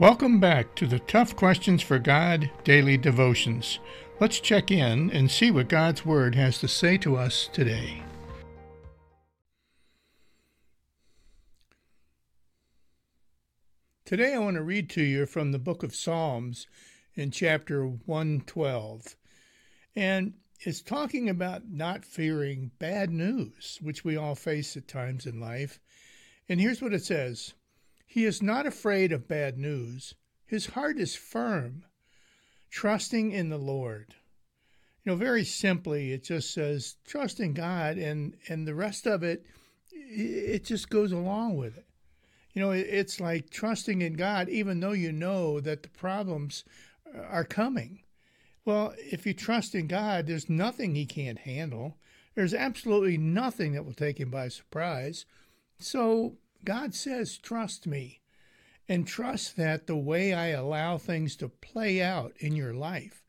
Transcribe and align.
Welcome 0.00 0.40
back 0.40 0.74
to 0.76 0.86
the 0.86 0.98
Tough 1.00 1.36
Questions 1.36 1.82
for 1.82 1.98
God 1.98 2.50
Daily 2.64 2.96
Devotions. 2.96 3.80
Let's 4.18 4.40
check 4.40 4.70
in 4.70 5.10
and 5.10 5.30
see 5.30 5.50
what 5.50 5.68
God's 5.68 6.06
Word 6.06 6.34
has 6.36 6.58
to 6.60 6.68
say 6.68 6.96
to 6.96 7.18
us 7.18 7.50
today. 7.52 8.02
Today 14.06 14.32
I 14.32 14.38
want 14.38 14.56
to 14.56 14.62
read 14.62 14.88
to 14.88 15.02
you 15.02 15.26
from 15.26 15.52
the 15.52 15.58
book 15.58 15.82
of 15.82 15.94
Psalms 15.94 16.66
in 17.14 17.30
chapter 17.30 17.84
112. 17.86 19.16
And 19.94 20.32
it's 20.60 20.80
talking 20.80 21.28
about 21.28 21.68
not 21.70 22.06
fearing 22.06 22.70
bad 22.78 23.10
news, 23.10 23.78
which 23.82 24.02
we 24.02 24.16
all 24.16 24.34
face 24.34 24.78
at 24.78 24.88
times 24.88 25.26
in 25.26 25.38
life. 25.38 25.78
And 26.48 26.58
here's 26.58 26.80
what 26.80 26.94
it 26.94 27.04
says 27.04 27.52
He 28.10 28.24
is 28.24 28.42
not 28.42 28.66
afraid 28.66 29.12
of 29.12 29.28
bad 29.28 29.56
news, 29.56 30.16
his 30.44 30.66
heart 30.66 30.98
is 30.98 31.14
firm, 31.14 31.84
trusting 32.68 33.30
in 33.30 33.50
the 33.50 33.56
Lord. 33.56 34.16
You 35.04 35.12
know, 35.12 35.16
very 35.16 35.44
simply, 35.44 36.10
it 36.10 36.24
just 36.24 36.52
says 36.52 36.96
trust 37.06 37.38
in 37.38 37.54
God, 37.54 37.98
and, 37.98 38.36
and 38.48 38.66
the 38.66 38.74
rest 38.74 39.06
of 39.06 39.22
it, 39.22 39.46
it 39.92 40.64
just 40.64 40.90
goes 40.90 41.12
along 41.12 41.56
with 41.56 41.78
it. 41.78 41.86
You 42.52 42.60
know, 42.60 42.72
it's 42.72 43.20
like 43.20 43.48
trusting 43.48 44.02
in 44.02 44.14
God, 44.14 44.48
even 44.48 44.80
though 44.80 44.90
you 44.90 45.12
know 45.12 45.60
that 45.60 45.84
the 45.84 45.88
problems 45.90 46.64
are 47.14 47.44
coming. 47.44 48.00
Well, 48.64 48.92
if 48.98 49.24
you 49.24 49.34
trust 49.34 49.76
in 49.76 49.86
God, 49.86 50.26
there's 50.26 50.50
nothing 50.50 50.96
He 50.96 51.06
can't 51.06 51.38
handle. 51.38 51.96
There's 52.34 52.54
absolutely 52.54 53.18
nothing 53.18 53.74
that 53.74 53.84
will 53.84 53.94
take 53.94 54.18
Him 54.18 54.32
by 54.32 54.48
surprise. 54.48 55.26
So 55.78 56.38
God 56.64 56.94
says, 56.94 57.38
trust 57.38 57.86
me, 57.86 58.20
and 58.88 59.06
trust 59.06 59.56
that 59.56 59.86
the 59.86 59.96
way 59.96 60.32
I 60.32 60.48
allow 60.48 60.98
things 60.98 61.36
to 61.36 61.48
play 61.48 62.02
out 62.02 62.32
in 62.38 62.56
your 62.56 62.74
life 62.74 63.22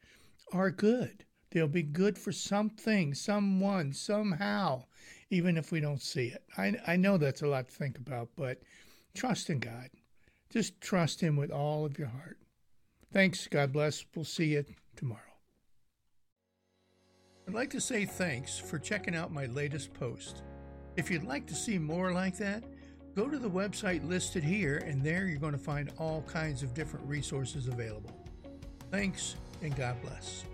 are 0.52 0.72
good. 0.72 1.26
They'll 1.52 1.68
be 1.68 1.84
good 1.84 2.18
for 2.18 2.32
something, 2.32 3.14
someone, 3.14 3.94
somehow, 3.94 4.86
even 5.30 5.58
if 5.58 5.72
we 5.72 5.80
don't 5.80 6.02
see 6.02 6.28
it. 6.28 6.44
I, 6.58 6.76
I 6.88 6.96
know 6.96 7.18
that's 7.18 7.42
a 7.42 7.48
lot 7.48 7.68
to 7.68 7.76
think 7.76 7.98
about, 7.98 8.30
but 8.36 8.62
Trust 9.14 9.50
in 9.50 9.60
God. 9.60 9.90
Just 10.50 10.80
trust 10.82 11.22
Him 11.22 11.36
with 11.36 11.52
all 11.52 11.86
of 11.86 11.98
your 11.98 12.08
heart. 12.08 12.38
Thanks. 13.12 13.48
God 13.48 13.74
bless. 13.74 14.06
We'll 14.16 14.26
see 14.26 14.46
you 14.46 14.66
tomorrow. 14.96 15.20
I'd 17.48 17.54
like 17.54 17.70
to 17.72 17.82
say 17.82 18.06
thanks 18.06 18.58
for 18.58 18.80
checking 18.80 19.16
out 19.16 19.34
my 19.34 19.48
latest 19.48 19.94
post. 19.94 20.44
If 20.96 21.10
you'd 21.10 21.24
like 21.24 21.48
to 21.48 21.56
see 21.56 21.78
more 21.78 22.14
like 22.14 22.38
that, 22.38 22.64
go 23.16 23.28
to 23.28 23.38
the 23.38 23.50
website 23.50 24.08
listed 24.08 24.44
here, 24.44 24.78
and 24.86 25.02
there 25.04 25.28
you're 25.28 25.40
going 25.40 25.54
to 25.54 25.60
find 25.60 25.92
all 25.98 26.24
kinds 26.24 26.64
of 26.64 26.74
different 26.74 27.08
resources 27.08 27.68
available. 27.68 28.12
Thanks, 28.90 29.36
and 29.62 29.76
God 29.76 30.02
bless. 30.02 30.46